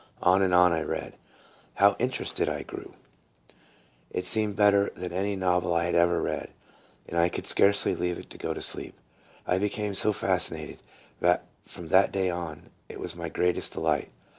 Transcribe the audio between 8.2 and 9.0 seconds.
to go to sleep.